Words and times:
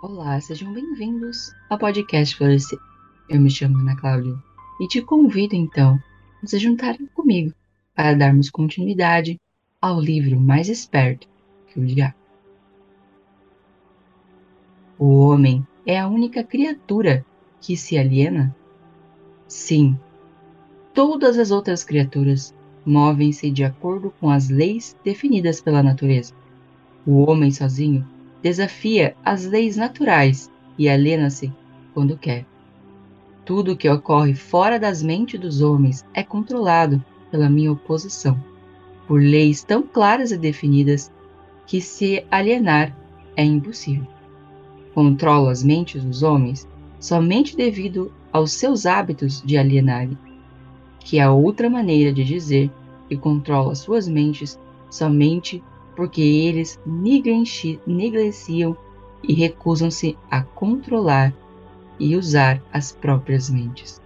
Olá, 0.00 0.40
sejam 0.40 0.72
bem-vindos 0.72 1.52
ao 1.68 1.76
podcast 1.76 2.36
Florescer. 2.36 2.78
Eu 3.28 3.40
me 3.40 3.50
chamo 3.50 3.78
Ana 3.78 3.96
Cláudia 3.96 4.32
e 4.80 4.86
te 4.86 5.02
convido 5.02 5.56
então 5.56 5.98
a 6.40 6.46
se 6.46 6.56
juntarem 6.56 7.04
comigo 7.06 7.52
para 7.96 8.14
darmos 8.14 8.48
continuidade 8.48 9.40
ao 9.82 10.00
livro 10.00 10.38
mais 10.38 10.68
esperto 10.68 11.26
que 11.66 11.80
o 11.80 11.84
diabo. 11.84 12.14
O 14.96 15.18
homem 15.18 15.66
é 15.84 15.98
a 15.98 16.06
única 16.06 16.44
criatura 16.44 17.26
que 17.60 17.76
se 17.76 17.98
aliena? 17.98 18.54
Sim, 19.48 19.98
todas 20.94 21.36
as 21.40 21.50
outras 21.50 21.82
criaturas 21.82 22.54
movem-se 22.86 23.50
de 23.50 23.64
acordo 23.64 24.12
com 24.20 24.30
as 24.30 24.48
leis 24.48 24.96
definidas 25.02 25.60
pela 25.60 25.82
natureza. 25.82 26.32
O 27.04 27.28
homem 27.28 27.50
sozinho 27.50 28.06
desafia 28.42 29.16
as 29.24 29.44
leis 29.44 29.76
naturais 29.76 30.50
e 30.78 30.88
aliena-se 30.88 31.52
quando 31.92 32.16
quer. 32.16 32.46
Tudo 33.44 33.76
que 33.76 33.88
ocorre 33.88 34.34
fora 34.34 34.78
das 34.78 35.02
mentes 35.02 35.40
dos 35.40 35.62
homens 35.62 36.04
é 36.14 36.22
controlado 36.22 37.02
pela 37.30 37.48
minha 37.48 37.72
oposição, 37.72 38.38
por 39.06 39.20
leis 39.20 39.64
tão 39.64 39.82
claras 39.82 40.30
e 40.30 40.36
definidas 40.36 41.10
que 41.66 41.80
se 41.80 42.24
alienar 42.30 42.94
é 43.36 43.44
impossível. 43.44 44.06
Controlo 44.94 45.48
as 45.48 45.62
mentes 45.62 46.02
dos 46.02 46.22
homens 46.22 46.68
somente 47.00 47.56
devido 47.56 48.12
aos 48.32 48.52
seus 48.52 48.84
hábitos 48.84 49.42
de 49.42 49.56
alienar, 49.56 50.08
que 51.00 51.18
é 51.18 51.28
outra 51.28 51.70
maneira 51.70 52.12
de 52.12 52.24
dizer 52.24 52.70
que 53.08 53.16
controlo 53.16 53.70
as 53.70 53.78
suas 53.78 54.06
mentes 54.06 54.58
somente 54.90 55.62
porque 55.98 56.22
eles 56.22 56.78
negligenciam 56.86 58.76
e 59.20 59.34
recusam-se 59.34 60.16
a 60.30 60.42
controlar 60.42 61.34
e 61.98 62.14
usar 62.14 62.62
as 62.72 62.92
próprias 62.92 63.50
mentes. 63.50 64.00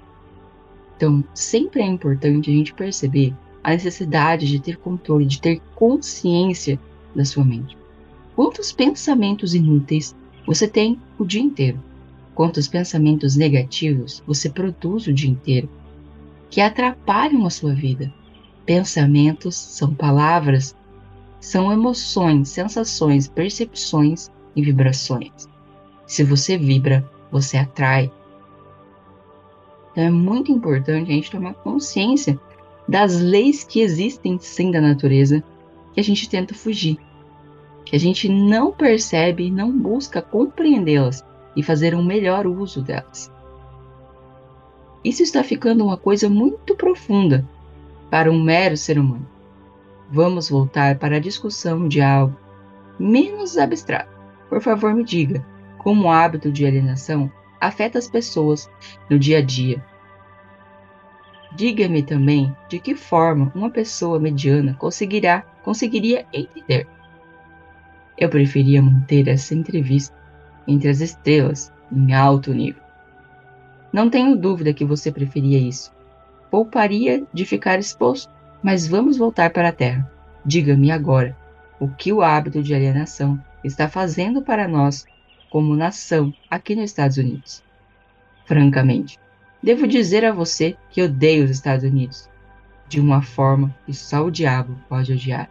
Então, 0.97 1.23
sempre 1.35 1.83
é 1.83 1.85
importante 1.85 2.49
a 2.49 2.55
gente 2.55 2.73
perceber 2.73 3.35
a 3.63 3.73
necessidade 3.73 4.47
de 4.47 4.59
ter 4.59 4.79
controle, 4.79 5.27
de 5.27 5.39
ter 5.39 5.61
consciência 5.75 6.81
da 7.15 7.27
sua 7.27 7.45
mente. 7.45 7.77
Quantos 8.35 8.73
pensamentos 8.73 9.55
inúteis 9.55 10.17
você 10.47 10.67
tem 10.67 10.99
o 11.19 11.27
dia 11.27 11.43
inteiro? 11.43 11.79
Quantos 12.35 12.67
pensamentos 12.69 13.37
negativos 13.37 14.23
você 14.27 14.49
produz 14.49 15.07
o 15.09 15.13
dia 15.13 15.29
inteiro 15.29 15.69
que 16.49 16.63
atrapalham 16.63 17.45
a 17.45 17.51
sua 17.51 17.75
vida? 17.75 18.11
Pensamentos 18.65 19.55
são 19.57 19.93
palavras 19.95 20.75
são 21.43 21.73
emoções, 21.73 22.51
sensações, 22.51 23.27
percepções 23.27 24.31
e 24.55 24.63
vibrações. 24.63 25.49
Se 26.07 26.23
você 26.23 26.57
vibra, 26.57 27.11
você 27.33 27.57
atrai. 27.57 28.13
Então 29.91 30.05
é 30.05 30.11
muito 30.11 30.53
importante 30.53 31.11
a 31.11 31.15
gente 31.15 31.33
tomar 31.33 31.55
consciência 31.55 32.39
das 32.89 33.21
leis 33.21 33.65
que 33.65 33.81
existem 33.81 34.39
sim 34.39 34.71
da 34.71 34.81
natureza 34.81 35.43
que 35.93 35.99
a 35.99 36.05
gente 36.05 36.29
tenta 36.29 36.55
fugir, 36.55 36.97
que 37.85 37.97
a 37.97 37.99
gente 37.99 38.29
não 38.29 38.71
percebe 38.71 39.47
e 39.47 39.51
não 39.51 39.77
busca 39.77 40.23
compreendê-las 40.23 41.25
e 41.57 41.63
fazer 41.63 41.93
um 41.93 42.05
melhor 42.05 42.47
uso 42.47 42.81
delas. 42.81 43.33
Isso 45.05 45.25
está 45.25 45.43
ficando 45.43 45.85
uma 45.85 45.97
coisa 45.97 46.31
muito 46.31 46.77
profunda 46.77 47.45
para 48.09 48.31
um 48.31 48.41
mero 48.41 48.77
ser 48.77 48.97
humano 48.97 49.32
vamos 50.13 50.51
voltar 50.51 50.99
para 50.99 51.17
a 51.17 51.21
discussão 51.21 51.89
de 51.89 52.03
algo 52.03 52.37
menos 52.99 53.57
abstrato. 53.57 54.13
Por 54.49 54.61
favor, 54.61 54.95
me 54.95 55.03
diga 55.03 55.45
como 55.79 56.05
o 56.05 56.11
hábito 56.11 56.53
de 56.53 56.67
alienação 56.67 57.33
afeta 57.59 57.99
as 57.99 58.09
pessoas 58.09 58.71
no 59.09 59.19
dia 59.19 59.39
a 59.39 59.43
dia. 59.43 59.83
Diga-me 61.55 62.03
também 62.03 62.55
de 62.69 62.79
que 62.79 62.95
forma 62.95 63.51
uma 63.55 63.71
pessoa 63.71 64.21
mediana 64.21 64.75
conseguirá 64.75 65.45
conseguiria 65.65 66.27
entender. 66.33 66.87
Eu 68.19 68.29
preferia 68.29 68.83
manter 68.83 69.29
essa 69.29 69.55
entrevista 69.55 70.15
entre 70.69 70.91
as 70.91 71.01
estrelas 71.01 71.73
em 71.91 72.13
alto 72.13 72.53
nível. 72.53 72.83
Não 73.93 74.11
tenho 74.11 74.37
dúvida 74.37 74.75
que 74.75 74.85
você 74.85 75.11
preferia 75.11 75.59
isso. 75.59 75.93
Pouparia 76.51 77.25
de 77.33 77.45
ficar 77.45 77.79
exposto 77.79 78.33
mas 78.63 78.87
vamos 78.87 79.17
voltar 79.17 79.51
para 79.51 79.69
a 79.69 79.73
Terra. 79.73 80.11
Diga-me 80.45 80.91
agora 80.91 81.37
o 81.81 81.89
que 81.89 82.13
o 82.13 82.23
hábito 82.23 82.63
de 82.63 82.75
alienação 82.75 83.43
está 83.65 83.89
fazendo 83.89 84.43
para 84.43 84.69
nós 84.69 85.05
como 85.51 85.77
nação 85.77 86.33
aqui 86.49 86.75
nos 86.75 86.85
Estados 86.85 87.17
Unidos. 87.17 87.63
Francamente, 88.47 89.19
devo 89.63 89.87
dizer 89.87 90.25
a 90.25 90.33
você 90.33 90.77
que 90.91 91.03
odeio 91.03 91.45
os 91.45 91.51
Estados 91.51 91.85
Unidos 91.85 92.31
de 92.89 93.01
uma 93.01 93.23
forma 93.23 93.75
que 93.85 93.95
só 93.95 94.25
o 94.25 94.31
diabo 94.31 94.79
pode 94.89 95.13
odiar. 95.13 95.51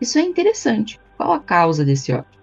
Isso 0.00 0.18
é 0.18 0.22
interessante. 0.22 1.00
Qual 1.16 1.32
a 1.32 1.40
causa 1.40 1.84
desse 1.84 2.12
ódio? 2.12 2.38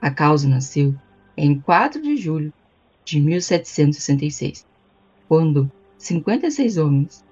A 0.00 0.10
causa 0.10 0.48
nasceu 0.48 0.94
em 1.36 1.58
4 1.58 2.00
de 2.00 2.16
julho 2.16 2.52
de 3.04 3.20
1766, 3.20 4.66
quando 5.28 5.70
56 5.98 6.78
homens 6.78 7.24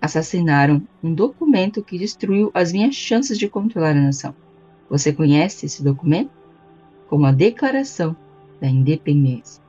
assassinaram 0.00 0.82
um 1.02 1.12
documento 1.12 1.82
que 1.82 1.98
destruiu 1.98 2.50
as 2.54 2.72
minhas 2.72 2.94
chances 2.94 3.38
de 3.38 3.48
controlar 3.48 3.90
a 3.90 4.02
nação. 4.02 4.34
Você 4.88 5.12
conhece 5.12 5.66
esse 5.66 5.82
documento? 5.82 6.30
Como 7.08 7.26
a 7.26 7.32
Declaração 7.32 8.16
da 8.60 8.68
Independência. 8.68 9.62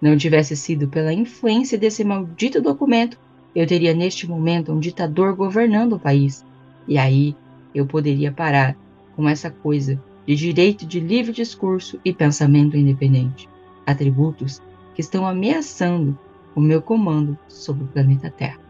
Não 0.00 0.16
tivesse 0.16 0.56
sido 0.56 0.88
pela 0.88 1.12
influência 1.12 1.78
desse 1.78 2.04
maldito 2.04 2.60
documento, 2.60 3.18
eu 3.54 3.66
teria 3.66 3.94
neste 3.94 4.28
momento 4.28 4.72
um 4.72 4.80
ditador 4.80 5.34
governando 5.34 5.94
o 5.94 6.00
país. 6.00 6.44
E 6.86 6.98
aí 6.98 7.36
eu 7.74 7.86
poderia 7.86 8.32
parar 8.32 8.76
com 9.14 9.28
essa 9.28 9.50
coisa 9.50 10.02
de 10.26 10.34
direito 10.34 10.84
de 10.84 11.00
livre 11.00 11.32
discurso 11.32 12.00
e 12.04 12.12
pensamento 12.12 12.76
independente, 12.76 13.48
atributos 13.86 14.60
que 14.94 15.00
estão 15.00 15.26
ameaçando 15.26 16.18
o 16.54 16.60
meu 16.60 16.80
comando 16.80 17.38
sobre 17.48 17.84
o 17.84 17.88
planeta 17.88 18.30
Terra. 18.30 18.63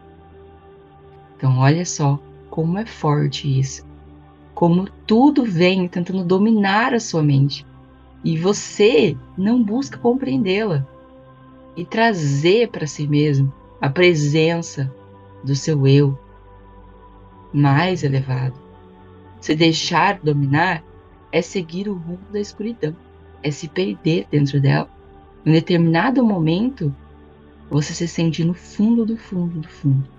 Então, 1.37 1.57
olha 1.57 1.85
só 1.85 2.19
como 2.49 2.77
é 2.77 2.85
forte 2.85 3.59
isso. 3.59 3.85
Como 4.53 4.87
tudo 5.05 5.43
vem 5.43 5.87
tentando 5.87 6.23
dominar 6.23 6.93
a 6.93 6.99
sua 6.99 7.21
mente. 7.21 7.65
E 8.23 8.37
você 8.37 9.17
não 9.37 9.61
busca 9.61 9.97
compreendê-la 9.97 10.87
e 11.75 11.85
trazer 11.85 12.69
para 12.69 12.87
si 12.87 13.07
mesmo 13.07 13.53
a 13.81 13.89
presença 13.89 14.91
do 15.43 15.55
seu 15.55 15.85
eu 15.85 16.17
mais 17.53 18.03
elevado. 18.03 18.55
Se 19.39 19.53
deixar 19.55 20.19
dominar 20.19 20.83
é 21.31 21.41
seguir 21.41 21.87
o 21.87 21.93
rumo 21.93 22.19
da 22.31 22.39
escuridão, 22.39 22.95
é 23.43 23.51
se 23.51 23.67
perder 23.67 24.25
dentro 24.31 24.59
dela. 24.59 24.89
Em 25.45 25.51
determinado 25.51 26.25
momento, 26.25 26.93
você 27.69 27.93
se 27.93 28.07
sente 28.07 28.43
no 28.43 28.53
fundo 28.53 29.05
do 29.05 29.17
fundo 29.17 29.59
do 29.59 29.67
fundo. 29.67 30.14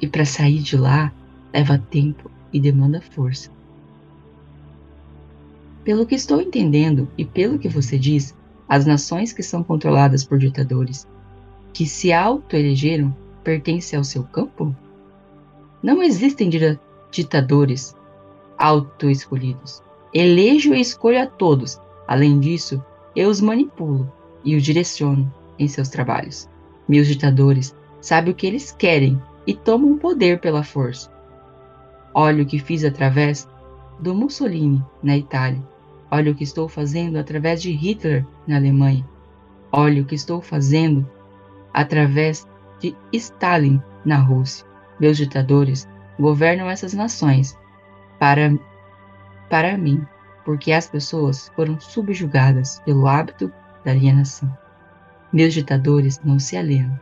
E 0.00 0.06
para 0.06 0.24
sair 0.24 0.60
de 0.60 0.76
lá 0.76 1.12
leva 1.52 1.78
tempo 1.78 2.30
e 2.52 2.60
demanda 2.60 3.00
força. 3.00 3.50
Pelo 5.84 6.06
que 6.06 6.14
estou 6.14 6.40
entendendo 6.40 7.08
e 7.16 7.24
pelo 7.24 7.58
que 7.58 7.68
você 7.68 7.98
diz, 7.98 8.34
as 8.68 8.86
nações 8.86 9.32
que 9.32 9.42
são 9.42 9.62
controladas 9.62 10.24
por 10.24 10.38
ditadores 10.38 11.06
que 11.72 11.86
se 11.86 12.12
auto-elegeram 12.12 13.14
pertencem 13.42 13.96
ao 13.96 14.04
seu 14.04 14.22
campo? 14.24 14.74
Não 15.82 16.02
existem 16.02 16.50
ditadores 17.10 17.96
auto-escolhidos. 18.58 19.82
Elejo 20.12 20.74
e 20.74 20.80
escolho 20.80 21.22
a 21.22 21.26
todos. 21.26 21.80
Além 22.06 22.38
disso, 22.38 22.82
eu 23.16 23.28
os 23.28 23.40
manipulo 23.40 24.12
e 24.44 24.56
os 24.56 24.62
direciono 24.62 25.32
em 25.58 25.66
seus 25.66 25.88
trabalhos. 25.88 26.48
Meus 26.88 27.06
ditadores 27.06 27.74
sabem 28.00 28.32
o 28.32 28.36
que 28.36 28.46
eles 28.46 28.72
querem 28.72 29.20
e 29.46 29.54
tomam 29.54 29.96
poder 29.96 30.40
pela 30.40 30.62
força. 30.62 31.10
Olha 32.12 32.42
o 32.42 32.46
que 32.46 32.58
fiz 32.58 32.84
através 32.84 33.48
do 33.98 34.14
Mussolini 34.14 34.84
na 35.02 35.16
Itália. 35.16 35.62
Olha 36.10 36.32
o 36.32 36.34
que 36.34 36.44
estou 36.44 36.68
fazendo 36.68 37.18
através 37.18 37.62
de 37.62 37.70
Hitler 37.70 38.26
na 38.46 38.56
Alemanha. 38.56 39.06
Olha 39.70 40.02
o 40.02 40.04
que 40.04 40.14
estou 40.14 40.40
fazendo 40.40 41.08
através 41.72 42.48
de 42.80 42.96
Stalin 43.12 43.80
na 44.04 44.16
Rússia. 44.16 44.66
Meus 44.98 45.16
ditadores 45.16 45.88
governam 46.18 46.68
essas 46.68 46.92
nações 46.92 47.56
para, 48.18 48.52
para 49.48 49.78
mim, 49.78 50.04
porque 50.44 50.72
as 50.72 50.88
pessoas 50.88 51.48
foram 51.54 51.78
subjugadas 51.80 52.80
pelo 52.80 53.06
hábito 53.06 53.52
da 53.84 53.92
alienação. 53.92 54.52
Meus 55.32 55.54
ditadores 55.54 56.20
não 56.24 56.40
se 56.40 56.56
alienam 56.56 56.98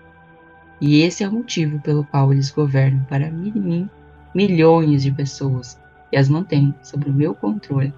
e 0.80 1.02
esse 1.02 1.24
é 1.24 1.28
o 1.28 1.32
motivo 1.32 1.80
pelo 1.80 2.04
qual 2.04 2.32
eles 2.32 2.50
governam 2.50 3.04
para 3.08 3.30
mim 3.30 3.88
milhões 4.34 5.02
de 5.02 5.10
pessoas 5.10 5.80
e 6.12 6.16
as 6.16 6.28
mantêm 6.28 6.74
sob 6.82 7.08
o 7.08 7.12
meu 7.12 7.34
controle 7.34 7.92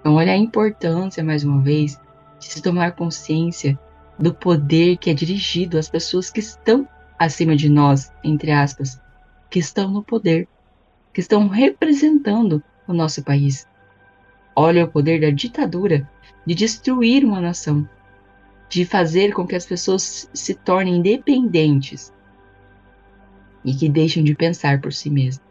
Então, 0.00 0.14
olha 0.14 0.32
a 0.32 0.36
importância, 0.36 1.24
mais 1.24 1.44
uma 1.44 1.60
vez, 1.60 2.00
de 2.38 2.46
se 2.46 2.62
tomar 2.62 2.92
consciência 2.92 3.78
do 4.18 4.34
poder 4.34 4.96
que 4.98 5.10
é 5.10 5.14
dirigido 5.14 5.78
às 5.78 5.88
pessoas 5.88 6.30
que 6.30 6.40
estão 6.40 6.86
acima 7.18 7.56
de 7.56 7.68
nós, 7.68 8.12
entre 8.24 8.50
aspas, 8.50 9.00
que 9.50 9.58
estão 9.58 9.90
no 9.90 10.02
poder, 10.02 10.48
que 11.12 11.20
estão 11.20 11.48
representando 11.48 12.62
o 12.86 12.92
nosso 12.92 13.22
país. 13.22 13.66
Olha 14.54 14.84
o 14.84 14.88
poder 14.88 15.20
da 15.20 15.30
ditadura 15.30 16.08
de 16.46 16.54
destruir 16.54 17.24
uma 17.24 17.40
nação, 17.40 17.88
de 18.70 18.84
fazer 18.84 19.34
com 19.34 19.44
que 19.44 19.56
as 19.56 19.66
pessoas 19.66 20.30
se 20.32 20.54
tornem 20.54 20.98
independentes 20.98 22.12
e 23.64 23.74
que 23.74 23.88
deixem 23.88 24.22
de 24.22 24.32
pensar 24.32 24.80
por 24.80 24.92
si 24.92 25.10
mesmas. 25.10 25.44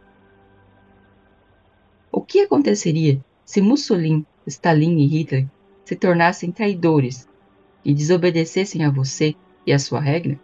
O 2.09 2.21
que 2.21 2.39
aconteceria 2.39 3.23
se 3.43 3.61
Mussolini, 3.61 4.25
Stalin 4.47 4.97
e 4.99 5.05
Hitler 5.05 5.47
se 5.83 5.97
tornassem 5.97 6.49
traidores 6.49 7.27
e 7.83 7.93
desobedecessem 7.93 8.85
a 8.85 8.89
você 8.89 9.35
e 9.67 9.73
a 9.73 9.79
sua 9.79 9.99
regra? 9.99 10.39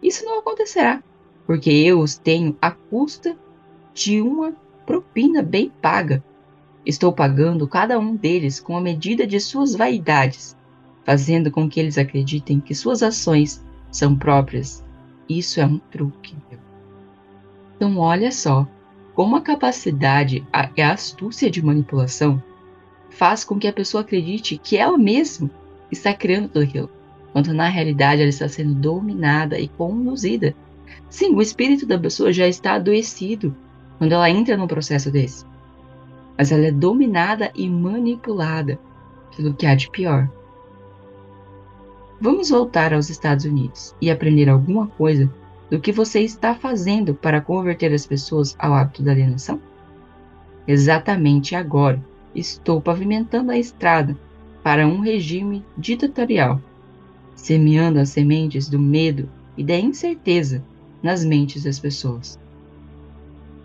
Isso 0.00 0.24
não 0.24 0.38
acontecerá, 0.38 1.02
porque 1.44 1.70
eu 1.70 1.98
os 1.98 2.16
tenho 2.16 2.56
à 2.62 2.70
custa 2.70 3.36
de 3.92 4.22
uma 4.22 4.54
propina 4.86 5.42
bem 5.42 5.70
paga. 5.82 6.22
Estou 6.86 7.12
pagando 7.12 7.66
cada 7.66 7.98
um 7.98 8.14
deles 8.14 8.60
com 8.60 8.76
a 8.76 8.80
medida 8.80 9.26
de 9.26 9.40
suas 9.40 9.74
vaidades, 9.74 10.56
fazendo 11.10 11.50
com 11.50 11.68
que 11.68 11.80
eles 11.80 11.98
acreditem 11.98 12.60
que 12.60 12.72
suas 12.72 13.02
ações 13.02 13.60
são 13.90 14.14
próprias. 14.14 14.84
Isso 15.28 15.60
é 15.60 15.66
um 15.66 15.76
truque. 15.76 16.36
Então, 17.74 17.98
olha 17.98 18.30
só 18.30 18.64
como 19.12 19.34
a 19.34 19.40
capacidade 19.40 20.46
e 20.76 20.80
a 20.80 20.92
astúcia 20.92 21.50
de 21.50 21.64
manipulação 21.64 22.40
faz 23.08 23.42
com 23.42 23.58
que 23.58 23.66
a 23.66 23.72
pessoa 23.72 24.02
acredite 24.02 24.56
que 24.56 24.76
ela 24.76 24.96
mesma 24.96 25.50
está 25.90 26.14
criando 26.14 26.46
tudo 26.46 26.62
aquilo 26.62 26.90
quando 27.32 27.52
na 27.52 27.68
realidade 27.68 28.20
ela 28.20 28.30
está 28.30 28.48
sendo 28.48 28.74
dominada 28.74 29.58
e 29.58 29.66
conduzida. 29.66 30.54
Sim, 31.08 31.34
o 31.34 31.42
espírito 31.42 31.86
da 31.86 31.98
pessoa 31.98 32.32
já 32.32 32.46
está 32.46 32.74
adoecido 32.74 33.52
quando 33.98 34.12
ela 34.12 34.30
entra 34.30 34.56
num 34.56 34.68
processo 34.68 35.10
desse. 35.10 35.44
Mas 36.38 36.52
ela 36.52 36.66
é 36.66 36.70
dominada 36.70 37.50
e 37.56 37.68
manipulada 37.68 38.78
pelo 39.36 39.54
que 39.54 39.66
há 39.66 39.74
de 39.74 39.90
pior. 39.90 40.30
Vamos 42.20 42.50
voltar 42.50 42.92
aos 42.92 43.08
Estados 43.08 43.44
Unidos 43.44 43.94
e 44.00 44.10
aprender 44.10 44.48
alguma 44.48 44.86
coisa 44.86 45.32
do 45.70 45.80
que 45.80 45.92
você 45.92 46.20
está 46.20 46.54
fazendo 46.54 47.14
para 47.14 47.40
converter 47.40 47.92
as 47.92 48.06
pessoas 48.06 48.54
ao 48.58 48.74
hábito 48.74 49.02
da 49.02 49.12
alienação? 49.12 49.60
Exatamente 50.66 51.54
agora, 51.54 52.04
estou 52.34 52.80
pavimentando 52.80 53.50
a 53.50 53.58
estrada 53.58 54.16
para 54.62 54.86
um 54.86 55.00
regime 55.00 55.64
ditatorial 55.78 56.60
semeando 57.40 57.98
as 57.98 58.10
sementes 58.10 58.68
do 58.68 58.78
medo 58.78 59.28
e 59.56 59.64
da 59.64 59.76
incerteza 59.76 60.62
nas 61.02 61.24
mentes 61.24 61.64
das 61.64 61.78
pessoas. 61.78 62.38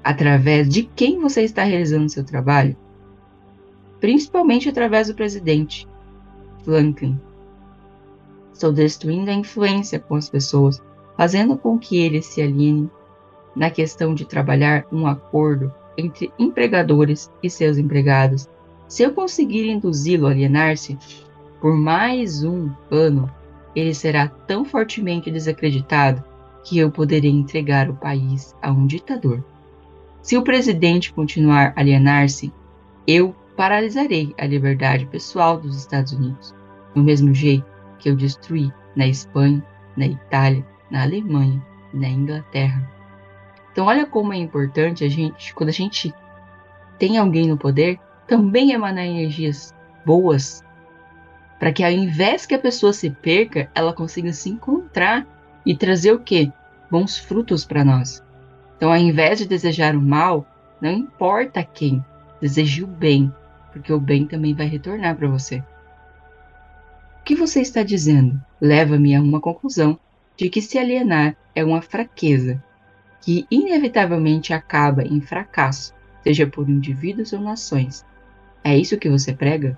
Através 0.03 0.69
de 0.69 0.83
quem 0.83 1.19
você 1.19 1.41
está 1.41 1.63
realizando 1.63 2.09
seu 2.09 2.23
trabalho? 2.23 2.75
Principalmente 3.99 4.69
através 4.69 5.07
do 5.07 5.15
presidente, 5.15 5.87
Franklin. 6.63 7.19
Estou 8.55 8.71
destruindo 8.71 9.29
a 9.29 9.33
influência 9.33 9.99
com 9.99 10.15
as 10.15 10.29
pessoas, 10.29 10.81
fazendo 11.17 11.57
com 11.57 11.77
que 11.77 11.97
eles 11.97 12.25
se 12.25 12.41
alinhem 12.41 12.89
na 13.53 13.69
questão 13.69 14.15
de 14.15 14.23
trabalhar 14.23 14.85
um 14.93 15.05
acordo 15.05 15.73
entre 15.97 16.31
empregadores 16.39 17.29
e 17.43 17.49
seus 17.49 17.77
empregados. 17.77 18.47
Se 18.87 19.03
eu 19.03 19.11
conseguir 19.13 19.69
induzi-lo 19.69 20.25
a 20.25 20.31
alienar-se 20.31 20.97
por 21.59 21.75
mais 21.75 22.45
um 22.45 22.71
ano, 22.89 23.29
ele 23.75 23.93
será 23.93 24.29
tão 24.29 24.63
fortemente 24.63 25.29
desacreditado 25.29 26.23
que 26.63 26.77
eu 26.77 26.89
poderei 26.89 27.31
entregar 27.31 27.89
o 27.89 27.95
país 27.95 28.55
a 28.61 28.71
um 28.71 28.87
ditador. 28.87 29.43
Se 30.21 30.37
o 30.37 30.41
presidente 30.41 31.11
continuar 31.11 31.73
a 31.75 31.81
alienar-se, 31.81 32.53
eu 33.05 33.35
paralisarei 33.57 34.33
a 34.37 34.45
liberdade 34.45 35.05
pessoal 35.07 35.59
dos 35.59 35.75
Estados 35.75 36.13
Unidos, 36.13 36.55
do 36.95 37.03
mesmo 37.03 37.33
jeito 37.33 37.74
que 37.99 38.09
eu 38.09 38.15
destruí 38.15 38.71
na 38.95 39.07
Espanha, 39.07 39.63
na 39.95 40.05
Itália, 40.05 40.65
na 40.89 41.03
Alemanha 41.03 41.61
na 41.95 42.09
Inglaterra. 42.09 42.87
Então, 43.71 43.85
olha 43.87 44.05
como 44.05 44.33
é 44.33 44.37
importante 44.37 45.03
a 45.03 45.09
gente, 45.09 45.53
quando 45.53 45.69
a 45.69 45.73
gente 45.73 46.13
tem 46.99 47.17
alguém 47.17 47.47
no 47.47 47.57
poder, 47.57 47.99
também 48.27 48.71
emanar 48.71 49.05
energias 49.05 49.73
boas 50.05 50.63
para 51.59 51.71
que 51.71 51.83
ao 51.83 51.91
invés 51.91 52.45
que 52.45 52.53
a 52.53 52.59
pessoa 52.59 52.91
se 52.91 53.09
perca, 53.09 53.69
ela 53.73 53.93
consiga 53.93 54.31
se 54.33 54.49
encontrar 54.49 55.25
e 55.65 55.75
trazer 55.75 56.11
o 56.11 56.19
quê? 56.19 56.51
Bons 56.91 57.17
frutos 57.17 57.65
para 57.65 57.83
nós. 57.83 58.23
Então, 58.75 58.91
ao 58.91 58.97
invés 58.97 59.39
de 59.39 59.47
desejar 59.47 59.95
o 59.95 60.01
mal, 60.01 60.45
não 60.81 60.91
importa 60.91 61.63
quem, 61.63 62.03
deseje 62.41 62.83
o 62.83 62.87
bem, 62.87 63.33
porque 63.71 63.91
o 63.91 63.99
bem 63.99 64.27
também 64.27 64.53
vai 64.53 64.67
retornar 64.67 65.15
para 65.15 65.29
você. 65.29 65.63
Que 67.25 67.35
você 67.35 67.59
está 67.59 67.81
dizendo 67.81 68.39
leva-me 68.61 69.15
a 69.15 69.21
uma 69.21 69.41
conclusão 69.41 69.99
de 70.37 70.47
que 70.47 70.61
se 70.61 70.77
alienar 70.77 71.35
é 71.55 71.65
uma 71.65 71.81
fraqueza, 71.81 72.63
que 73.19 73.47
inevitavelmente 73.49 74.53
acaba 74.53 75.01
em 75.01 75.19
fracasso, 75.19 75.91
seja 76.23 76.45
por 76.45 76.69
indivíduos 76.69 77.33
ou 77.33 77.39
nações. 77.39 78.05
É 78.63 78.77
isso 78.77 78.99
que 78.99 79.09
você 79.09 79.33
prega? 79.33 79.75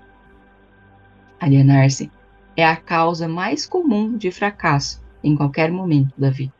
Alienar-se 1.40 2.12
é 2.54 2.66
a 2.66 2.76
causa 2.76 3.26
mais 3.26 3.64
comum 3.64 4.14
de 4.14 4.30
fracasso 4.30 5.02
em 5.24 5.34
qualquer 5.34 5.72
momento 5.72 6.12
da 6.20 6.28
vida. 6.28 6.52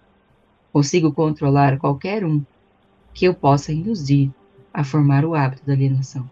Consigo 0.72 1.12
controlar 1.12 1.76
qualquer 1.76 2.24
um 2.24 2.42
que 3.12 3.26
eu 3.26 3.34
possa 3.34 3.74
induzir 3.74 4.30
a 4.72 4.82
formar 4.82 5.26
o 5.26 5.34
hábito 5.34 5.66
da 5.66 5.74
alienação, 5.74 6.30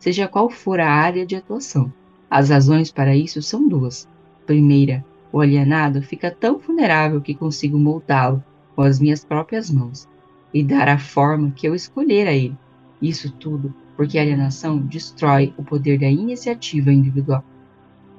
seja 0.00 0.26
qual 0.26 0.50
for 0.50 0.80
a 0.80 0.90
área 0.90 1.24
de 1.24 1.36
atuação. 1.36 1.92
As 2.34 2.48
razões 2.48 2.90
para 2.90 3.14
isso 3.14 3.42
são 3.42 3.68
duas. 3.68 4.08
Primeira, 4.46 5.04
o 5.30 5.38
alienado 5.38 6.00
fica 6.00 6.30
tão 6.30 6.58
vulnerável 6.58 7.20
que 7.20 7.34
consigo 7.34 7.78
moldá-lo 7.78 8.42
com 8.74 8.80
as 8.80 8.98
minhas 8.98 9.22
próprias 9.22 9.70
mãos 9.70 10.08
e 10.54 10.64
dar 10.64 10.88
a 10.88 10.96
forma 10.96 11.50
que 11.50 11.68
eu 11.68 11.74
escolher 11.74 12.26
a 12.26 12.32
ele. 12.32 12.56
Isso 13.02 13.30
tudo 13.32 13.74
porque 13.98 14.18
a 14.18 14.22
alienação 14.22 14.78
destrói 14.78 15.52
o 15.58 15.62
poder 15.62 15.98
da 15.98 16.08
iniciativa 16.08 16.90
individual. 16.90 17.44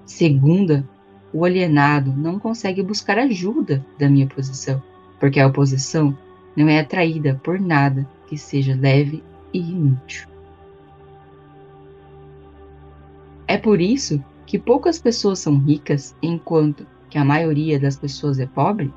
Segunda, 0.05 0.87
o 1.33 1.43
alienado 1.43 2.13
não 2.13 2.37
consegue 2.37 2.83
buscar 2.83 3.17
ajuda 3.17 3.83
da 3.97 4.07
minha 4.07 4.27
posição, 4.27 4.79
porque 5.19 5.39
a 5.39 5.47
oposição 5.47 6.15
não 6.55 6.69
é 6.69 6.79
atraída 6.79 7.41
por 7.43 7.59
nada 7.59 8.07
que 8.27 8.37
seja 8.37 8.75
leve 8.79 9.23
e 9.51 9.57
inútil. 9.57 10.32
É 13.53 13.57
por 13.59 13.79
isso 13.79 14.19
que 14.47 14.57
poucas 14.57 14.97
pessoas 14.97 15.37
são 15.37 15.59
ricas 15.59 16.15
enquanto 16.23 16.87
que 17.07 17.19
a 17.19 17.23
maioria 17.23 17.79
das 17.79 17.95
pessoas 17.95 18.39
é 18.39 18.47
pobre? 18.47 18.91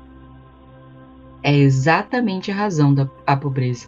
É 1.43 1.55
exatamente 1.55 2.49
a 2.49 2.55
razão 2.55 2.91
da 2.91 3.07
a 3.27 3.37
pobreza. 3.37 3.87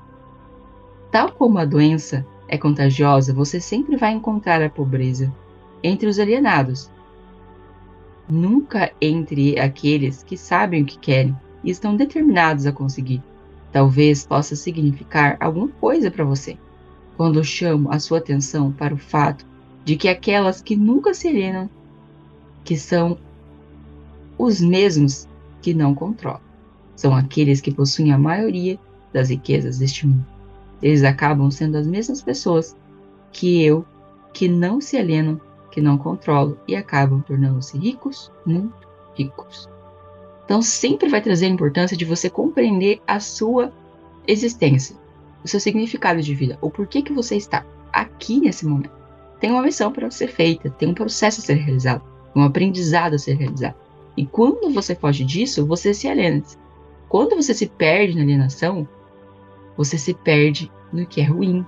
Tal 1.11 1.31
como 1.31 1.57
a 1.57 1.65
doença 1.65 2.23
é 2.47 2.55
contagiosa, 2.55 3.33
você 3.33 3.59
sempre 3.59 3.97
vai 3.97 4.11
encontrar 4.11 4.61
a 4.61 4.69
pobreza 4.69 5.33
entre 5.81 6.07
os 6.07 6.19
alienados, 6.19 6.91
nunca 8.29 8.91
entre 9.01 9.59
aqueles 9.59 10.21
que 10.21 10.37
sabem 10.37 10.83
o 10.83 10.85
que 10.85 10.99
querem 10.99 11.35
e 11.63 11.71
estão 11.71 11.95
determinados 11.95 12.67
a 12.67 12.71
conseguir. 12.71 13.23
Talvez 13.71 14.23
possa 14.23 14.55
significar 14.55 15.35
alguma 15.39 15.69
coisa 15.81 16.11
para 16.11 16.23
você, 16.23 16.59
quando 17.17 17.43
chamo 17.43 17.91
a 17.91 17.97
sua 17.97 18.19
atenção 18.19 18.71
para 18.71 18.93
o 18.93 18.99
fato 18.99 19.49
de 19.85 19.95
que 19.95 20.07
aquelas 20.07 20.61
que 20.61 20.75
nunca 20.75 21.13
se 21.13 21.27
alienam, 21.27 21.69
que 22.63 22.77
são 22.77 23.17
os 24.37 24.61
mesmos 24.61 25.27
que 25.61 25.73
não 25.73 25.93
controlam, 25.95 26.41
são 26.95 27.15
aqueles 27.15 27.61
que 27.61 27.71
possuem 27.71 28.11
a 28.11 28.17
maioria 28.17 28.77
das 29.13 29.29
riquezas 29.29 29.79
deste 29.79 30.05
mundo. 30.05 30.25
Eles 30.81 31.03
acabam 31.03 31.49
sendo 31.49 31.77
as 31.77 31.87
mesmas 31.87 32.21
pessoas 32.21 32.75
que 33.31 33.63
eu, 33.63 33.85
que 34.33 34.47
não 34.47 34.79
se 34.79 34.97
alienam 34.97 35.39
que 35.69 35.81
não 35.81 35.97
controlam 35.97 36.57
e 36.67 36.75
acabam 36.75 37.21
tornando-se 37.21 37.77
ricos, 37.77 38.31
muito 38.45 38.87
ricos. 39.15 39.69
Então, 40.45 40.61
sempre 40.61 41.07
vai 41.07 41.21
trazer 41.21 41.45
a 41.45 41.49
importância 41.49 41.95
de 41.95 42.05
você 42.05 42.29
compreender 42.29 43.01
a 43.05 43.19
sua 43.19 43.71
existência, 44.27 44.95
o 45.43 45.47
seu 45.47 45.59
significado 45.59 46.21
de 46.21 46.33
vida, 46.33 46.57
o 46.61 46.69
porquê 46.69 47.01
que 47.01 47.13
você 47.13 47.35
está 47.35 47.65
aqui 47.93 48.39
nesse 48.39 48.65
momento. 48.65 48.98
Tem 49.39 49.51
uma 49.51 49.61
missão 49.61 49.91
para 49.91 50.09
ser 50.11 50.27
feita, 50.27 50.69
tem 50.69 50.89
um 50.89 50.93
processo 50.93 51.39
a 51.39 51.43
ser 51.43 51.55
realizado, 51.55 52.03
um 52.35 52.43
aprendizado 52.43 53.15
a 53.15 53.19
ser 53.19 53.35
realizado. 53.37 53.75
E 54.17 54.25
quando 54.25 54.69
você 54.73 54.95
foge 54.95 55.23
disso, 55.23 55.65
você 55.65 55.93
se 55.93 56.07
aliena. 56.07 56.43
Quando 57.07 57.35
você 57.35 57.53
se 57.53 57.67
perde 57.67 58.15
na 58.15 58.23
alienação, 58.23 58.87
você 59.77 59.97
se 59.97 60.13
perde 60.13 60.71
no 60.91 61.05
que 61.05 61.21
é 61.21 61.23
ruim. 61.23 61.65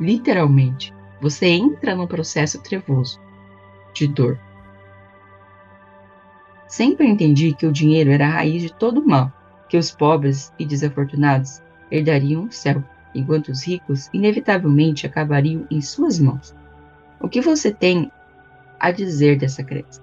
Literalmente 0.00 0.92
você 1.20 1.46
entra 1.46 1.94
num 1.94 2.06
processo 2.06 2.60
trevoso 2.60 3.20
de 3.94 4.08
dor. 4.08 4.38
Sempre 6.66 7.06
entendi 7.06 7.54
que 7.54 7.66
o 7.66 7.72
dinheiro 7.72 8.10
era 8.10 8.26
a 8.26 8.30
raiz 8.30 8.60
de 8.60 8.72
todo 8.72 9.06
mal, 9.06 9.32
que 9.68 9.76
os 9.76 9.92
pobres 9.92 10.52
e 10.58 10.66
desafortunados 10.66 11.62
herdariam 11.90 12.46
o 12.46 12.52
céu, 12.52 12.82
enquanto 13.14 13.48
os 13.48 13.62
ricos 13.62 14.10
inevitavelmente 14.12 15.06
acabariam 15.06 15.66
em 15.70 15.80
suas 15.80 16.18
mãos. 16.18 16.54
O 17.20 17.28
que 17.28 17.40
você 17.40 17.72
tem 17.72 18.10
a 18.78 18.90
dizer 18.90 19.38
dessa 19.38 19.62
crença? 19.62 20.02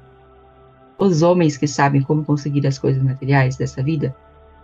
Os 0.97 1.21
homens 1.21 1.57
que 1.57 1.67
sabem 1.67 2.01
como 2.01 2.23
conseguir 2.23 2.65
as 2.65 2.79
coisas 2.79 3.01
materiais 3.01 3.57
dessa 3.57 3.83
vida 3.83 4.15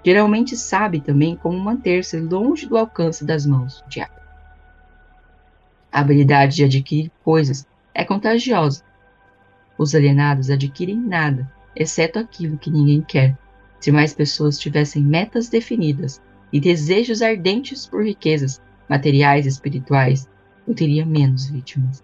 geralmente 0.03 0.55
sabem 0.55 1.01
também 1.01 1.35
como 1.35 1.59
manter-se 1.59 2.19
longe 2.19 2.67
do 2.67 2.77
alcance 2.77 3.25
das 3.25 3.45
mãos 3.45 3.81
do 3.81 3.89
diabo. 3.89 4.13
A 5.91 5.99
habilidade 5.99 6.57
de 6.57 6.63
adquirir 6.63 7.11
coisas 7.23 7.67
é 7.93 8.05
contagiosa. 8.05 8.83
Os 9.77 9.95
alienados 9.95 10.49
adquirem 10.49 10.95
nada, 10.95 11.51
exceto 11.75 12.19
aquilo 12.19 12.57
que 12.57 12.71
ninguém 12.71 13.01
quer. 13.01 13.37
Se 13.79 13.91
mais 13.91 14.13
pessoas 14.13 14.59
tivessem 14.59 15.03
metas 15.03 15.49
definidas 15.49 16.21
e 16.51 16.59
desejos 16.59 17.21
ardentes 17.21 17.85
por 17.85 18.03
riquezas 18.03 18.61
materiais 18.89 19.45
e 19.45 19.49
espirituais, 19.49 20.27
eu 20.67 20.73
teria 20.73 21.05
menos 21.05 21.49
vítimas. 21.49 22.03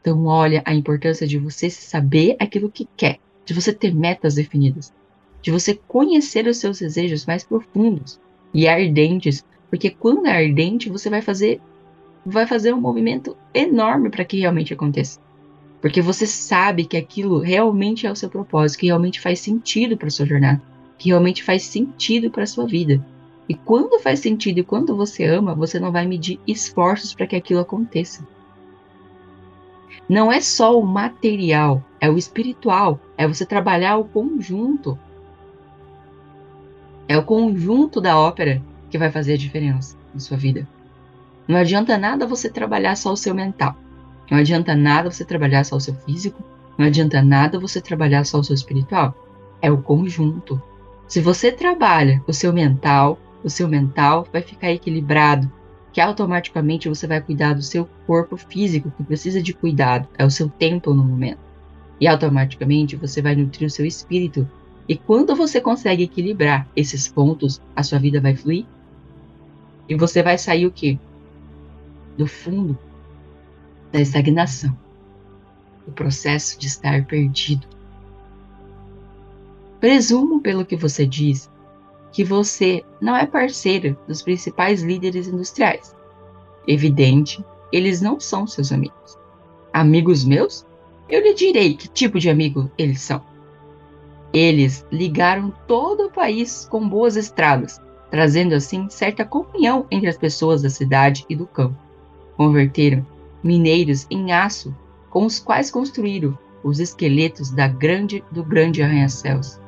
Então, 0.00 0.24
olha 0.26 0.62
a 0.64 0.74
importância 0.74 1.26
de 1.26 1.38
você 1.38 1.68
saber 1.68 2.36
aquilo 2.38 2.70
que 2.70 2.88
quer, 2.96 3.18
de 3.44 3.52
você 3.52 3.72
ter 3.72 3.94
metas 3.94 4.34
definidas, 4.34 4.92
de 5.42 5.50
você 5.50 5.74
conhecer 5.74 6.46
os 6.46 6.58
seus 6.58 6.78
desejos 6.78 7.26
mais 7.26 7.44
profundos 7.44 8.20
e 8.54 8.66
ardentes, 8.68 9.44
porque 9.68 9.90
quando 9.90 10.26
é 10.26 10.46
ardente, 10.46 10.88
você 10.88 11.10
vai 11.10 11.22
fazer 11.22 11.60
vai 12.28 12.44
fazer 12.44 12.74
um 12.74 12.80
movimento 12.80 13.36
enorme 13.54 14.10
para 14.10 14.24
que 14.24 14.40
realmente 14.40 14.74
aconteça. 14.74 15.20
Porque 15.80 16.02
você 16.02 16.26
sabe 16.26 16.84
que 16.84 16.96
aquilo 16.96 17.38
realmente 17.38 18.04
é 18.04 18.10
o 18.10 18.16
seu 18.16 18.28
propósito, 18.28 18.80
que 18.80 18.86
realmente 18.86 19.20
faz 19.20 19.38
sentido 19.38 19.96
para 19.96 20.10
sua 20.10 20.26
jornada 20.26 20.60
que 20.98 21.08
realmente 21.08 21.42
faz 21.42 21.62
sentido 21.62 22.30
para 22.30 22.46
sua 22.46 22.66
vida. 22.66 23.04
E 23.48 23.54
quando 23.54 24.00
faz 24.00 24.20
sentido 24.20 24.58
e 24.58 24.64
quando 24.64 24.96
você 24.96 25.24
ama, 25.24 25.54
você 25.54 25.78
não 25.78 25.92
vai 25.92 26.06
medir 26.06 26.40
esforços 26.46 27.14
para 27.14 27.26
que 27.26 27.36
aquilo 27.36 27.60
aconteça. 27.60 28.26
Não 30.08 30.30
é 30.32 30.40
só 30.40 30.78
o 30.78 30.86
material, 30.86 31.82
é 32.00 32.08
o 32.08 32.16
espiritual, 32.16 33.00
é 33.16 33.26
você 33.26 33.44
trabalhar 33.44 33.96
o 33.96 34.04
conjunto. 34.04 34.98
É 37.08 37.16
o 37.16 37.24
conjunto 37.24 38.00
da 38.00 38.18
ópera 38.18 38.62
que 38.90 38.98
vai 38.98 39.10
fazer 39.10 39.34
a 39.34 39.38
diferença 39.38 39.96
na 40.12 40.20
sua 40.20 40.36
vida. 40.36 40.66
Não 41.46 41.56
adianta 41.56 41.96
nada 41.96 42.26
você 42.26 42.50
trabalhar 42.50 42.96
só 42.96 43.12
o 43.12 43.16
seu 43.16 43.34
mental. 43.34 43.76
Não 44.30 44.38
adianta 44.38 44.74
nada 44.74 45.10
você 45.10 45.24
trabalhar 45.24 45.64
só 45.64 45.76
o 45.76 45.80
seu 45.80 45.94
físico. 45.94 46.42
Não 46.76 46.86
adianta 46.86 47.22
nada 47.22 47.58
você 47.58 47.80
trabalhar 47.80 48.24
só 48.24 48.40
o 48.40 48.44
seu 48.44 48.54
espiritual. 48.54 49.14
É 49.62 49.70
o 49.70 49.80
conjunto. 49.80 50.60
Se 51.08 51.20
você 51.20 51.52
trabalha 51.52 52.22
o 52.26 52.32
seu 52.32 52.52
mental, 52.52 53.18
o 53.44 53.48
seu 53.48 53.68
mental 53.68 54.26
vai 54.32 54.42
ficar 54.42 54.72
equilibrado, 54.72 55.50
que 55.92 56.00
automaticamente 56.00 56.88
você 56.88 57.06
vai 57.06 57.20
cuidar 57.20 57.54
do 57.54 57.62
seu 57.62 57.88
corpo 58.06 58.36
físico, 58.36 58.90
que 58.90 59.04
precisa 59.04 59.40
de 59.40 59.54
cuidado, 59.54 60.08
é 60.18 60.24
o 60.24 60.30
seu 60.30 60.48
tempo 60.48 60.92
no 60.92 61.04
momento. 61.04 61.38
E 62.00 62.08
automaticamente 62.08 62.96
você 62.96 63.22
vai 63.22 63.36
nutrir 63.36 63.66
o 63.66 63.70
seu 63.70 63.86
espírito. 63.86 64.48
E 64.88 64.96
quando 64.96 65.34
você 65.34 65.60
consegue 65.60 66.02
equilibrar 66.02 66.68
esses 66.74 67.08
pontos, 67.08 67.62
a 67.74 67.82
sua 67.82 67.98
vida 67.98 68.20
vai 68.20 68.34
fluir. 68.34 68.66
E 69.88 69.94
você 69.94 70.22
vai 70.22 70.36
sair 70.36 70.66
o 70.66 70.72
quê? 70.72 70.98
Do 72.18 72.26
fundo 72.26 72.76
da 73.92 74.00
estagnação. 74.00 74.76
O 75.86 75.92
processo 75.92 76.58
de 76.58 76.66
estar 76.66 77.04
perdido. 77.06 77.75
Presumo, 79.80 80.40
pelo 80.40 80.64
que 80.64 80.74
você 80.74 81.06
diz, 81.06 81.50
que 82.10 82.24
você 82.24 82.82
não 82.98 83.14
é 83.14 83.26
parceiro 83.26 83.94
dos 84.08 84.22
principais 84.22 84.82
líderes 84.82 85.28
industriais. 85.28 85.94
Evidente, 86.66 87.44
eles 87.70 88.00
não 88.00 88.18
são 88.18 88.46
seus 88.46 88.72
amigos. 88.72 89.18
Amigos 89.74 90.24
meus? 90.24 90.64
Eu 91.10 91.20
lhe 91.20 91.34
direi 91.34 91.76
que 91.76 91.88
tipo 91.88 92.18
de 92.18 92.30
amigo 92.30 92.70
eles 92.78 93.02
são. 93.02 93.20
Eles 94.32 94.86
ligaram 94.90 95.52
todo 95.66 96.06
o 96.06 96.10
país 96.10 96.66
com 96.70 96.88
boas 96.88 97.16
estradas, 97.16 97.78
trazendo 98.10 98.54
assim 98.54 98.88
certa 98.88 99.26
comunhão 99.26 99.86
entre 99.90 100.08
as 100.08 100.16
pessoas 100.16 100.62
da 100.62 100.70
cidade 100.70 101.26
e 101.28 101.36
do 101.36 101.46
campo. 101.46 101.76
Converteram 102.34 103.06
mineiros 103.42 104.06
em 104.10 104.32
aço, 104.32 104.74
com 105.10 105.26
os 105.26 105.38
quais 105.38 105.70
construíram 105.70 106.36
os 106.64 106.80
esqueletos 106.80 107.50
da 107.50 107.68
grande, 107.68 108.24
do 108.32 108.42
grande 108.42 108.82
arranha-céus 108.82 109.60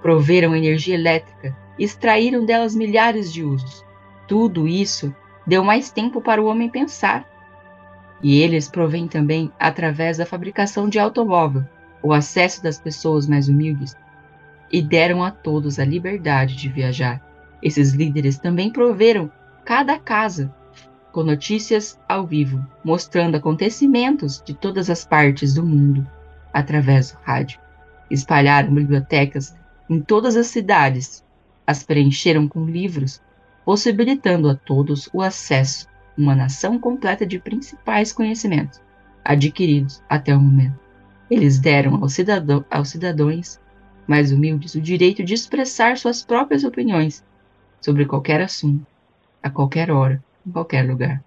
proveram 0.00 0.54
energia 0.54 0.94
elétrica 0.94 1.56
extraíram 1.78 2.44
delas 2.44 2.74
milhares 2.74 3.32
de 3.32 3.44
usos. 3.44 3.84
Tudo 4.26 4.66
isso 4.66 5.14
deu 5.46 5.64
mais 5.64 5.90
tempo 5.90 6.20
para 6.20 6.42
o 6.42 6.46
homem 6.46 6.68
pensar. 6.68 7.26
E 8.22 8.40
eles 8.40 8.68
provêm 8.68 9.06
também, 9.06 9.52
através 9.58 10.18
da 10.18 10.26
fabricação 10.26 10.88
de 10.88 10.98
automóvel, 10.98 11.64
o 12.02 12.12
acesso 12.12 12.62
das 12.62 12.78
pessoas 12.78 13.26
mais 13.26 13.48
humildes 13.48 13.96
e 14.70 14.82
deram 14.82 15.22
a 15.22 15.30
todos 15.30 15.78
a 15.78 15.84
liberdade 15.84 16.56
de 16.56 16.68
viajar. 16.68 17.22
Esses 17.62 17.92
líderes 17.92 18.38
também 18.38 18.70
proveram 18.70 19.30
cada 19.64 19.98
casa 19.98 20.52
com 21.12 21.22
notícias 21.22 21.98
ao 22.08 22.26
vivo, 22.26 22.64
mostrando 22.84 23.36
acontecimentos 23.36 24.42
de 24.44 24.54
todas 24.54 24.90
as 24.90 25.04
partes 25.04 25.54
do 25.54 25.64
mundo 25.64 26.06
através 26.52 27.12
do 27.12 27.18
rádio. 27.22 27.60
Espalharam 28.10 28.74
bibliotecas 28.74 29.56
em 29.88 30.00
todas 30.00 30.36
as 30.36 30.46
cidades, 30.48 31.24
as 31.66 31.82
preencheram 31.82 32.46
com 32.46 32.64
livros, 32.64 33.22
possibilitando 33.64 34.48
a 34.48 34.54
todos 34.54 35.08
o 35.12 35.22
acesso 35.22 35.86
a 35.88 36.20
uma 36.20 36.34
nação 36.34 36.78
completa 36.78 37.26
de 37.26 37.38
principais 37.38 38.12
conhecimentos 38.12 38.80
adquiridos 39.24 40.02
até 40.08 40.34
o 40.34 40.40
momento. 40.40 40.78
Eles 41.30 41.58
deram 41.58 41.96
aos, 42.02 42.14
cidadão, 42.14 42.64
aos 42.70 42.88
cidadãos 42.88 43.60
mais 44.06 44.32
humildes 44.32 44.74
o 44.74 44.80
direito 44.80 45.22
de 45.22 45.34
expressar 45.34 45.98
suas 45.98 46.22
próprias 46.22 46.64
opiniões 46.64 47.22
sobre 47.78 48.06
qualquer 48.06 48.40
assunto, 48.40 48.86
a 49.42 49.50
qualquer 49.50 49.90
hora, 49.90 50.24
em 50.46 50.50
qualquer 50.50 50.88
lugar, 50.88 51.22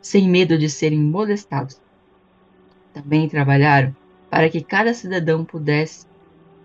sem 0.00 0.28
medo 0.28 0.56
de 0.56 0.70
serem 0.70 1.00
molestados. 1.00 1.80
Também 2.94 3.28
trabalharam 3.28 3.94
para 4.30 4.48
que 4.48 4.62
cada 4.62 4.94
cidadão 4.94 5.44
pudesse 5.44 6.06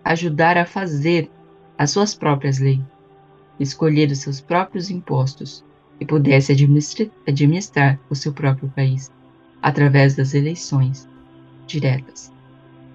ajudar 0.04 0.56
a 0.58 0.64
fazer 0.64 1.30
as 1.78 1.90
suas 1.90 2.14
próprias 2.14 2.58
leis, 2.58 2.80
escolher 3.58 4.10
os 4.10 4.18
seus 4.18 4.40
próprios 4.40 4.90
impostos 4.90 5.64
e 6.00 6.04
pudesse 6.04 6.52
administrar, 6.52 7.98
o 8.10 8.14
seu 8.14 8.32
próprio 8.32 8.68
país 8.70 9.10
através 9.62 10.16
das 10.16 10.34
eleições 10.34 11.08
diretas. 11.66 12.32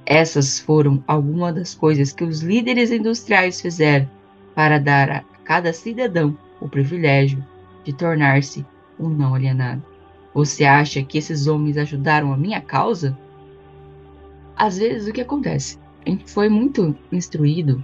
Essas 0.06 0.60
foram 0.60 1.04
algumas 1.08 1.56
das 1.56 1.74
coisas 1.74 2.12
que 2.12 2.24
os 2.24 2.42
líderes 2.42 2.92
industriais 2.92 3.62
fizeram 3.62 4.10
para 4.54 4.78
dar 4.78 5.10
a 5.10 5.24
cada 5.44 5.72
cidadão 5.72 6.38
o 6.60 6.68
privilégio 6.68 7.44
de 7.84 7.94
tornar-se 7.94 8.66
um 9.00 9.10
não 9.10 9.34
alienado. 9.34 9.84
Você 10.34 10.66
acha 10.66 11.02
que 11.04 11.18
esses 11.18 11.48
homens 11.48 11.78
ajudaram 11.78 12.34
a 12.34 12.38
minha 12.38 12.62
causa? 12.62 13.18
Às 14.56 14.78
vezes 14.78 15.08
o 15.08 15.14
que 15.14 15.22
acontece? 15.22 15.80
A 16.08 16.10
gente 16.10 16.32
foi 16.32 16.48
muito 16.48 16.96
instruído 17.12 17.84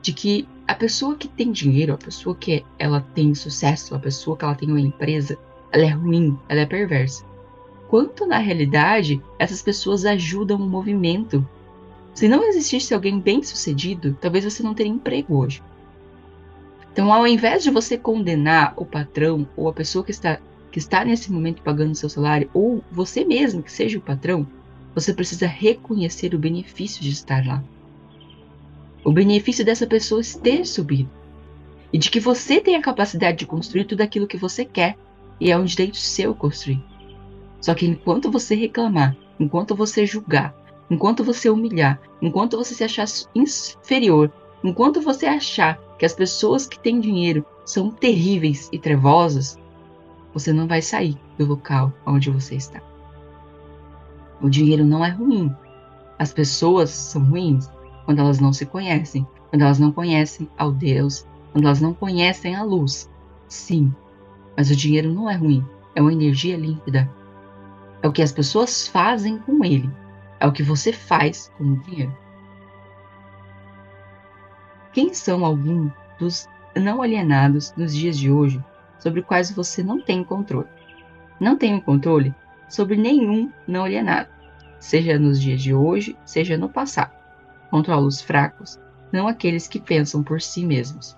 de 0.00 0.12
que 0.12 0.48
a 0.68 0.74
pessoa 0.74 1.16
que 1.16 1.26
tem 1.26 1.50
dinheiro, 1.50 1.92
a 1.92 1.98
pessoa 1.98 2.34
que 2.36 2.64
ela 2.78 3.00
tem 3.00 3.34
sucesso, 3.34 3.92
a 3.92 3.98
pessoa 3.98 4.36
que 4.36 4.44
ela 4.44 4.54
tem 4.54 4.70
uma 4.70 4.80
empresa, 4.80 5.36
ela 5.72 5.84
é 5.84 5.88
ruim, 5.88 6.38
ela 6.48 6.60
é 6.60 6.66
perversa. 6.66 7.24
Quanto 7.88 8.24
na 8.24 8.38
realidade 8.38 9.20
essas 9.36 9.62
pessoas 9.62 10.04
ajudam 10.04 10.58
o 10.58 10.68
movimento. 10.68 11.46
Se 12.14 12.28
não 12.28 12.44
existisse 12.44 12.94
alguém 12.94 13.18
bem 13.18 13.42
sucedido, 13.42 14.16
talvez 14.20 14.44
você 14.44 14.62
não 14.62 14.72
teria 14.72 14.92
emprego 14.92 15.36
hoje. 15.36 15.60
Então, 16.92 17.12
ao 17.12 17.26
invés 17.26 17.64
de 17.64 17.70
você 17.70 17.98
condenar 17.98 18.74
o 18.76 18.86
patrão 18.86 19.46
ou 19.56 19.68
a 19.68 19.72
pessoa 19.72 20.04
que 20.04 20.12
está, 20.12 20.38
que 20.70 20.78
está 20.78 21.04
nesse 21.04 21.32
momento 21.32 21.62
pagando 21.62 21.96
seu 21.96 22.08
salário, 22.08 22.48
ou 22.54 22.82
você 22.92 23.24
mesmo 23.24 23.62
que 23.62 23.72
seja 23.72 23.98
o 23.98 24.00
patrão, 24.02 24.46
você 24.96 25.12
precisa 25.12 25.46
reconhecer 25.46 26.34
o 26.34 26.38
benefício 26.38 27.02
de 27.02 27.10
estar 27.10 27.46
lá. 27.46 27.62
O 29.04 29.12
benefício 29.12 29.62
dessa 29.62 29.86
pessoa 29.86 30.22
ter 30.42 30.64
subido. 30.64 31.10
E 31.92 31.98
de 31.98 32.10
que 32.10 32.18
você 32.18 32.62
tem 32.62 32.76
a 32.76 32.80
capacidade 32.80 33.36
de 33.36 33.46
construir 33.46 33.84
tudo 33.84 34.00
aquilo 34.00 34.26
que 34.26 34.38
você 34.38 34.64
quer. 34.64 34.96
E 35.38 35.50
é 35.50 35.58
um 35.58 35.66
direito 35.66 35.98
seu 35.98 36.34
construir. 36.34 36.82
Só 37.60 37.74
que 37.74 37.84
enquanto 37.84 38.30
você 38.30 38.54
reclamar, 38.54 39.14
enquanto 39.38 39.76
você 39.76 40.06
julgar, 40.06 40.56
enquanto 40.90 41.22
você 41.22 41.50
humilhar, 41.50 42.00
enquanto 42.22 42.56
você 42.56 42.74
se 42.74 42.82
achar 42.82 43.06
inferior, 43.34 44.32
enquanto 44.64 45.02
você 45.02 45.26
achar 45.26 45.78
que 45.98 46.06
as 46.06 46.14
pessoas 46.14 46.66
que 46.66 46.78
têm 46.78 47.00
dinheiro 47.00 47.44
são 47.66 47.90
terríveis 47.90 48.70
e 48.72 48.78
trevosas, 48.78 49.58
você 50.32 50.54
não 50.54 50.66
vai 50.66 50.80
sair 50.80 51.18
do 51.36 51.44
local 51.44 51.92
onde 52.06 52.30
você 52.30 52.54
está. 52.54 52.80
O 54.40 54.50
dinheiro 54.50 54.84
não 54.84 55.04
é 55.04 55.08
ruim. 55.08 55.54
As 56.18 56.32
pessoas 56.32 56.90
são 56.90 57.24
ruins 57.24 57.70
quando 58.04 58.20
elas 58.20 58.38
não 58.38 58.52
se 58.52 58.66
conhecem, 58.66 59.26
quando 59.50 59.62
elas 59.62 59.78
não 59.78 59.90
conhecem 59.90 60.48
ao 60.56 60.72
Deus, 60.72 61.26
quando 61.52 61.64
elas 61.64 61.80
não 61.80 61.94
conhecem 61.94 62.54
a 62.54 62.62
luz. 62.62 63.10
Sim, 63.48 63.94
mas 64.56 64.70
o 64.70 64.76
dinheiro 64.76 65.12
não 65.12 65.28
é 65.30 65.34
ruim, 65.34 65.64
é 65.94 66.00
uma 66.00 66.12
energia 66.12 66.56
límpida. 66.56 67.10
É 68.02 68.08
o 68.08 68.12
que 68.12 68.22
as 68.22 68.32
pessoas 68.32 68.86
fazem 68.86 69.38
com 69.38 69.64
ele, 69.64 69.90
é 70.38 70.46
o 70.46 70.52
que 70.52 70.62
você 70.62 70.92
faz 70.92 71.50
com 71.56 71.64
o 71.64 71.76
dinheiro. 71.80 72.16
Quem 74.92 75.12
são 75.12 75.44
alguns 75.44 75.92
dos 76.18 76.48
não 76.74 77.02
alienados 77.02 77.74
nos 77.76 77.94
dias 77.94 78.18
de 78.18 78.30
hoje 78.30 78.62
sobre 78.98 79.22
quais 79.22 79.50
você 79.50 79.82
não 79.82 80.00
tem 80.00 80.24
controle? 80.24 80.68
Não 81.38 81.56
tenho 81.56 81.82
controle 81.82 82.34
sobre 82.68 82.96
nenhum 82.96 83.50
não 83.66 83.84
alienado, 83.84 84.28
seja 84.78 85.18
nos 85.18 85.40
dias 85.40 85.62
de 85.62 85.74
hoje, 85.74 86.16
seja 86.24 86.56
no 86.56 86.68
passado. 86.68 87.12
Controla 87.70 88.06
os 88.06 88.20
fracos, 88.20 88.78
não 89.12 89.28
aqueles 89.28 89.66
que 89.66 89.80
pensam 89.80 90.22
por 90.22 90.40
si 90.40 90.64
mesmos. 90.64 91.16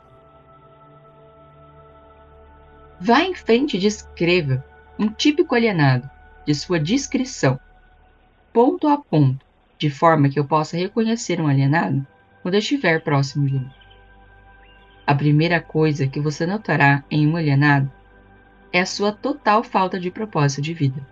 Vá 3.01 3.23
em 3.23 3.35
frente 3.35 3.77
e 3.77 3.81
descreva 3.81 4.65
um 4.99 5.09
típico 5.09 5.55
alienado 5.55 6.11
de 6.45 6.55
sua 6.55 6.81
descrição, 6.81 7.59
ponto 8.53 8.89
a 8.89 8.99
ponto, 8.99 9.47
de 9.79 9.89
forma 9.89 10.29
que 10.29 10.39
eu 10.39 10.45
possa 10.45 10.77
reconhecer 10.77 11.41
um 11.41 11.47
alienado 11.47 12.05
quando 12.43 12.55
eu 12.55 12.59
estiver 12.59 13.01
próximo 13.03 13.47
de 13.47 13.55
mim. 13.55 13.71
A 15.07 15.15
primeira 15.15 15.61
coisa 15.61 16.07
que 16.07 16.21
você 16.21 16.45
notará 16.45 17.05
em 17.11 17.27
um 17.27 17.37
alienado 17.37 17.91
é 18.73 18.81
a 18.81 18.87
sua 18.87 19.13
total 19.13 19.63
falta 19.63 19.99
de 19.99 20.11
propósito 20.11 20.61
de 20.61 20.75
vida. 20.75 21.07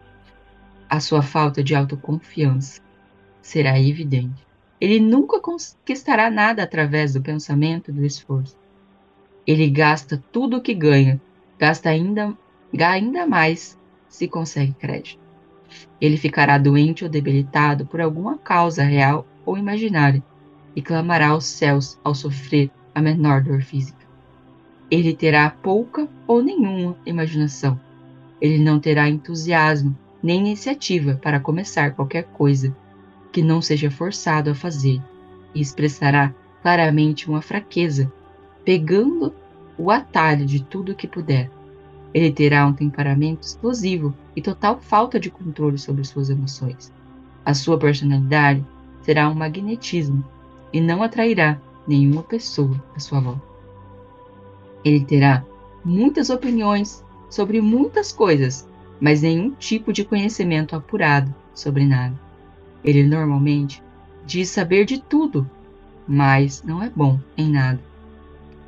A 0.88 1.00
sua 1.00 1.20
falta 1.20 1.64
de 1.64 1.74
autoconfiança 1.74 2.80
será 3.42 3.78
evidente. 3.78 4.46
Ele 4.80 5.00
nunca 5.00 5.40
conquistará 5.40 6.30
nada 6.30 6.62
através 6.62 7.14
do 7.14 7.22
pensamento 7.22 7.90
e 7.90 7.94
do 7.94 8.04
esforço. 8.04 8.56
Ele 9.44 9.68
gasta 9.68 10.22
tudo 10.30 10.58
o 10.58 10.60
que 10.60 10.74
ganha, 10.74 11.20
gasta 11.58 11.88
ainda, 11.88 12.36
ainda 12.78 13.26
mais 13.26 13.76
se 14.08 14.28
consegue 14.28 14.74
crédito. 14.74 15.20
Ele 16.00 16.16
ficará 16.16 16.56
doente 16.56 17.02
ou 17.02 17.10
debilitado 17.10 17.84
por 17.86 18.00
alguma 18.00 18.38
causa 18.38 18.84
real 18.84 19.26
ou 19.44 19.58
imaginária 19.58 20.22
e 20.74 20.82
clamará 20.82 21.28
aos 21.28 21.46
céus 21.46 21.98
ao 22.04 22.14
sofrer 22.14 22.70
a 22.94 23.00
menor 23.00 23.42
dor 23.42 23.62
física. 23.62 24.06
Ele 24.88 25.14
terá 25.14 25.50
pouca 25.50 26.08
ou 26.28 26.42
nenhuma 26.42 26.96
imaginação. 27.04 27.80
Ele 28.40 28.58
não 28.58 28.78
terá 28.78 29.08
entusiasmo 29.08 29.96
nem 30.26 30.40
iniciativa 30.40 31.14
para 31.22 31.38
começar 31.38 31.94
qualquer 31.94 32.24
coisa 32.24 32.76
que 33.30 33.40
não 33.40 33.62
seja 33.62 33.88
forçado 33.92 34.50
a 34.50 34.56
fazer 34.56 35.00
e 35.54 35.60
expressará 35.60 36.34
claramente 36.60 37.30
uma 37.30 37.40
fraqueza, 37.40 38.12
pegando 38.64 39.32
o 39.78 39.88
atalho 39.88 40.44
de 40.44 40.64
tudo 40.64 40.96
que 40.96 41.06
puder. 41.06 41.48
Ele 42.12 42.32
terá 42.32 42.66
um 42.66 42.72
temperamento 42.72 43.44
explosivo 43.44 44.12
e 44.34 44.42
total 44.42 44.80
falta 44.80 45.20
de 45.20 45.30
controle 45.30 45.78
sobre 45.78 46.02
suas 46.02 46.28
emoções. 46.28 46.92
A 47.44 47.54
sua 47.54 47.78
personalidade 47.78 48.66
será 49.02 49.28
um 49.28 49.34
magnetismo 49.34 50.24
e 50.72 50.80
não 50.80 51.04
atrairá 51.04 51.60
nenhuma 51.86 52.24
pessoa 52.24 52.82
à 52.96 52.98
sua 52.98 53.20
volta. 53.20 53.46
Ele 54.84 55.04
terá 55.04 55.44
muitas 55.84 56.30
opiniões 56.30 57.04
sobre 57.30 57.60
muitas 57.60 58.10
coisas, 58.10 58.68
mas 59.00 59.22
nenhum 59.22 59.50
tipo 59.50 59.92
de 59.92 60.04
conhecimento 60.04 60.74
apurado 60.74 61.34
sobre 61.54 61.84
nada. 61.84 62.18
Ele 62.82 63.02
normalmente 63.02 63.82
diz 64.24 64.48
saber 64.48 64.84
de 64.84 65.00
tudo, 65.00 65.48
mas 66.06 66.62
não 66.62 66.82
é 66.82 66.90
bom 66.90 67.18
em 67.36 67.50
nada. 67.50 67.80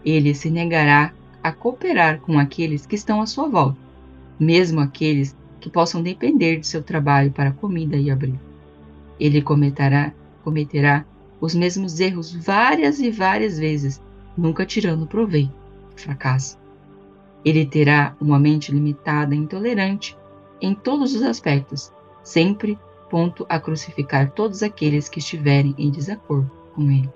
Ele 0.05 0.35
se 0.35 0.51
negará 0.51 1.13
a 1.43 1.53
cooperar 1.53 2.21
com 2.21 2.39
aqueles 2.39 2.85
que 2.85 2.95
estão 2.95 3.21
à 3.21 3.27
sua 3.27 3.49
volta, 3.49 3.79
mesmo 4.39 4.81
aqueles 4.81 5.37
que 5.61 5.71
possam 5.71 6.03
depender 6.03 6.59
de 6.59 6.67
seu 6.67 6.83
trabalho 6.83 7.31
para 7.31 7.53
comida 7.53 7.97
e 7.97 8.11
abrigo. 8.11 8.39
Ele 9.19 9.43
cometerá, 9.43 10.13
cometerá 10.45 11.05
os 11.41 11.55
mesmos 11.55 12.01
erros 12.01 12.33
várias 12.35 13.01
e 13.01 13.11
várias 13.11 13.59
vezes, 13.59 14.03
nunca 14.37 14.67
tirando 14.67 15.07
proveito 15.07 15.53
fracasso. 15.97 16.59
Ele 17.45 17.65
terá 17.65 18.17
uma 18.21 18.39
mente 18.39 18.73
limitada 18.73 19.35
e 19.35 19.39
intolerante 19.39 20.17
em 20.61 20.75
todos 20.75 21.15
os 21.15 21.23
aspectos, 21.23 21.93
sempre 22.23 22.79
ponto 23.09 23.47
a 23.49 23.59
crucificar 23.59 24.31
todos 24.31 24.63
aqueles 24.63 25.09
que 25.09 25.19
estiverem 25.19 25.75
em 25.79 25.91
desacordo 25.91 26.51
com 26.75 26.83
ele. 26.91 27.11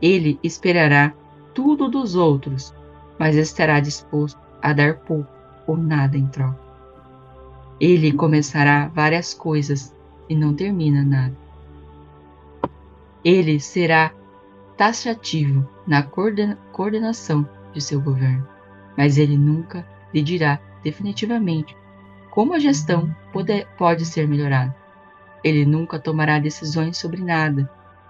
Ele 0.00 0.38
esperará 0.42 1.14
tudo 1.54 1.88
dos 1.88 2.14
outros, 2.14 2.74
mas 3.18 3.36
estará 3.36 3.80
disposto 3.80 4.38
a 4.60 4.72
dar 4.72 4.96
pouco 4.96 5.30
ou 5.66 5.76
nada 5.76 6.16
em 6.16 6.26
troca. 6.26 6.60
Ele 7.80 8.12
começará 8.12 8.88
várias 8.88 9.32
coisas 9.34 9.94
e 10.28 10.34
não 10.34 10.54
termina 10.54 11.02
nada. 11.02 11.36
Ele 13.24 13.58
será 13.58 14.12
taxativo 14.76 15.68
na 15.86 16.02
coordenação 16.02 17.48
de 17.72 17.80
seu 17.80 18.00
governo, 18.00 18.46
mas 18.96 19.18
ele 19.18 19.36
nunca 19.36 19.86
lhe 20.12 20.22
dirá 20.22 20.60
definitivamente 20.82 21.76
como 22.36 22.52
a 22.52 22.58
gestão 22.58 23.16
pode, 23.32 23.66
pode 23.78 24.04
ser 24.04 24.28
melhorada. 24.28 24.76
Ele 25.42 25.64
nunca 25.64 25.98
tomará 25.98 26.38
decisões 26.38 26.98
sobre 26.98 27.24
nada. 27.24 27.66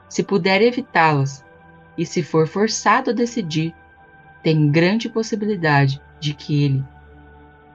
Se 0.09 0.21
puder 0.25 0.61
evitá-las, 0.63 1.45
e 1.97 2.05
se 2.05 2.25
for 2.25 2.49
forçado 2.49 3.11
a 3.11 3.13
decidir, 3.13 3.73
tem 4.43 4.69
grande 4.69 5.09
possibilidade 5.09 6.03
de 6.19 6.35
que 6.35 6.65
ele 6.65 6.85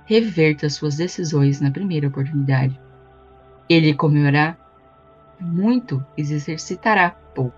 reverta 0.03 0.69
suas 0.69 0.97
decisões 0.97 1.61
na 1.61 1.71
primeira 1.71 2.09
oportunidade. 2.09 2.77
Ele 3.69 3.93
comerá 3.93 4.57
muito 5.39 6.05
e 6.17 6.25
se 6.25 6.33
exercitará 6.33 7.11
pouco. 7.33 7.55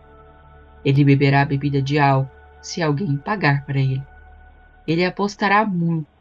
Ele 0.85 1.03
beberá 1.03 1.43
bebida 1.43 1.81
de 1.81 1.97
álcool 1.97 2.29
se 2.61 2.79
alguém 2.79 3.17
pagar 3.17 3.65
para 3.65 3.79
ele. 3.79 4.03
Ele 4.85 5.03
apostará 5.03 5.65
muito. 5.65 6.12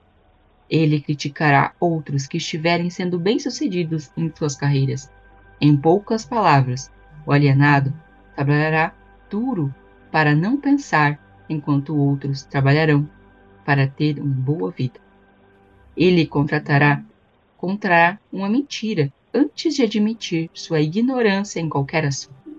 Ele 0.72 1.02
criticará 1.02 1.74
outros 1.78 2.26
que 2.26 2.38
estiverem 2.38 2.88
sendo 2.88 3.18
bem-sucedidos 3.18 4.10
em 4.16 4.32
suas 4.34 4.56
carreiras. 4.56 5.12
Em 5.60 5.76
poucas 5.76 6.24
palavras, 6.24 6.90
o 7.26 7.32
alienado 7.32 7.92
trabalhará 8.34 8.94
duro 9.28 9.72
para 10.10 10.34
não 10.34 10.56
pensar 10.56 11.20
enquanto 11.46 11.94
outros 11.94 12.44
trabalharão 12.44 13.06
para 13.66 13.86
ter 13.86 14.18
uma 14.18 14.34
boa 14.34 14.70
vida. 14.70 14.98
Ele 15.94 16.26
contratará, 16.26 17.04
contrará 17.58 18.18
uma 18.32 18.48
mentira 18.48 19.12
antes 19.34 19.74
de 19.74 19.82
admitir 19.82 20.48
sua 20.54 20.80
ignorância 20.80 21.60
em 21.60 21.68
qualquer 21.68 22.06
assunto. 22.06 22.50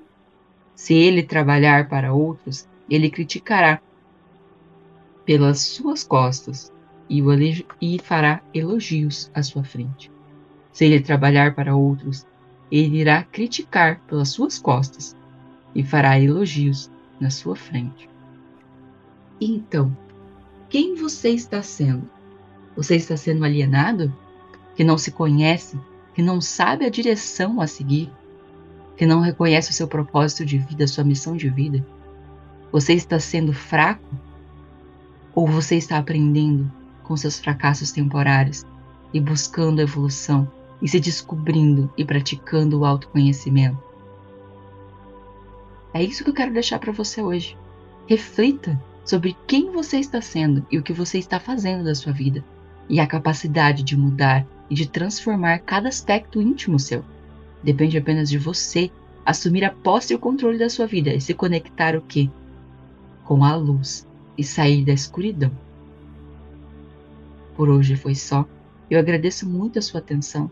Se 0.75 0.93
ele 0.93 1.23
trabalhar 1.23 1.89
para 1.89 2.13
outros, 2.13 2.69
ele 2.87 3.09
criticará 3.09 3.81
pelas 5.25 5.61
suas 5.61 6.03
costas 6.03 6.71
e, 7.09 7.21
e 7.81 7.99
fará 7.99 8.41
elogios 8.53 9.29
à 9.33 9.43
sua 9.43 9.63
frente. 9.63 10.11
Se 10.71 10.85
ele 10.85 10.99
trabalhar 10.99 11.53
para 11.53 11.75
outros, 11.75 12.25
ele 12.71 12.99
irá 12.99 13.23
criticar 13.23 13.99
pelas 14.07 14.29
suas 14.29 14.57
costas 14.57 15.15
e 15.75 15.83
fará 15.83 16.19
elogios 16.19 16.89
na 17.19 17.29
sua 17.29 17.55
frente. 17.55 18.09
Então, 19.39 19.95
quem 20.69 20.95
você 20.95 21.29
está 21.29 21.61
sendo? 21.61 22.09
Você 22.75 22.95
está 22.95 23.15
sendo 23.15 23.43
alienado? 23.45 24.11
Que 24.75 24.83
não 24.83 24.97
se 24.97 25.11
conhece? 25.11 25.79
Que 26.15 26.21
não 26.21 26.41
sabe 26.41 26.85
a 26.85 26.89
direção 26.89 27.61
a 27.61 27.67
seguir? 27.67 28.11
Que 28.97 29.05
não 29.05 29.21
reconhece 29.21 29.69
o 29.69 29.73
seu 29.73 29.87
propósito 29.87 30.45
de 30.45 30.57
vida, 30.57 30.87
sua 30.87 31.03
missão 31.03 31.37
de 31.37 31.49
vida? 31.49 31.85
Você 32.71 32.93
está 32.93 33.19
sendo 33.19 33.53
fraco? 33.53 34.15
Ou 35.35 35.45
você 35.47 35.75
está 35.75 35.97
aprendendo 35.97 36.71
com 37.03 37.15
seus 37.15 37.39
fracassos 37.39 37.91
temporários 37.91 38.65
e 39.13 39.19
buscando 39.19 39.79
a 39.79 39.83
evolução 39.83 40.49
e 40.81 40.87
se 40.87 40.99
descobrindo 40.99 41.91
e 41.97 42.03
praticando 42.03 42.79
o 42.79 42.85
autoconhecimento? 42.85 43.77
É 45.93 46.03
isso 46.03 46.23
que 46.23 46.29
eu 46.29 46.33
quero 46.33 46.53
deixar 46.53 46.79
para 46.79 46.91
você 46.91 47.21
hoje. 47.21 47.57
Reflita 48.07 48.81
sobre 49.05 49.37
quem 49.45 49.71
você 49.71 49.97
está 49.97 50.21
sendo 50.21 50.65
e 50.71 50.77
o 50.77 50.83
que 50.83 50.93
você 50.93 51.17
está 51.19 51.39
fazendo 51.39 51.83
da 51.83 51.93
sua 51.93 52.11
vida, 52.11 52.43
e 52.89 52.99
a 52.99 53.07
capacidade 53.07 53.83
de 53.83 53.95
mudar 53.95 54.45
e 54.69 54.75
de 54.75 54.87
transformar 54.87 55.59
cada 55.59 55.89
aspecto 55.89 56.41
íntimo 56.41 56.79
seu. 56.79 57.03
Depende 57.61 57.97
apenas 57.97 58.29
de 58.29 58.37
você 58.37 58.91
assumir 59.25 59.63
a 59.63 59.71
posse 59.71 60.13
e 60.13 60.15
o 60.15 60.19
controle 60.19 60.57
da 60.57 60.69
sua 60.69 60.85
vida 60.85 61.13
e 61.13 61.21
se 61.21 61.33
conectar 61.33 61.95
o 61.95 62.01
quê? 62.01 62.29
Com 63.23 63.43
a 63.43 63.55
luz 63.55 64.07
e 64.37 64.43
sair 64.43 64.83
da 64.83 64.93
escuridão. 64.93 65.51
Por 67.55 67.69
hoje 67.69 67.95
foi 67.95 68.15
só. 68.15 68.45
Eu 68.89 68.99
agradeço 68.99 69.47
muito 69.47 69.79
a 69.79 69.81
sua 69.81 69.99
atenção. 69.99 70.51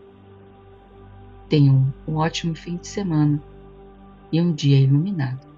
Tenham 1.48 1.92
um 2.08 2.16
ótimo 2.16 2.54
fim 2.54 2.76
de 2.76 2.88
semana 2.88 3.42
e 4.32 4.40
um 4.40 4.52
dia 4.52 4.80
iluminado. 4.80 5.51